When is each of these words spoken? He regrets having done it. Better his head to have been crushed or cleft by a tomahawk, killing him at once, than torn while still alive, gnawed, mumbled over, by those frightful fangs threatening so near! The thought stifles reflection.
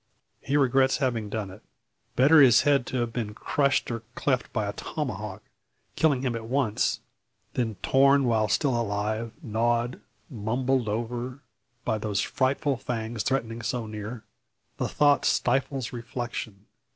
He 0.39 0.57
regrets 0.57 0.97
having 0.97 1.29
done 1.29 1.51
it. 1.51 1.61
Better 2.15 2.41
his 2.41 2.63
head 2.63 2.87
to 2.87 2.97
have 3.01 3.13
been 3.13 3.35
crushed 3.35 3.91
or 3.91 3.99
cleft 4.15 4.51
by 4.51 4.65
a 4.67 4.73
tomahawk, 4.73 5.43
killing 5.95 6.23
him 6.23 6.35
at 6.35 6.47
once, 6.47 7.01
than 7.53 7.75
torn 7.83 8.23
while 8.25 8.47
still 8.47 8.75
alive, 8.81 9.31
gnawed, 9.43 10.01
mumbled 10.27 10.89
over, 10.89 11.43
by 11.85 11.99
those 11.99 12.19
frightful 12.19 12.77
fangs 12.77 13.21
threatening 13.21 13.61
so 13.61 13.85
near! 13.85 14.23
The 14.77 14.87
thought 14.89 15.23
stifles 15.23 15.93
reflection. 15.93 16.65